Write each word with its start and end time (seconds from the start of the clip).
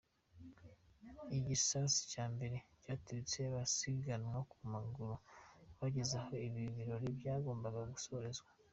Igisasu 1.37 1.99
cya 2.11 2.25
mbere 2.33 2.55
cyaturitse 2.83 3.37
abasiganwaga 3.49 4.41
ku 4.51 4.57
maguru 4.73 5.15
bageze 5.79 6.13
aho 6.21 6.33
ibi 6.47 6.63
birori 6.75 7.07
byagombaga 7.19 7.81
gusorezwa. 7.93 8.49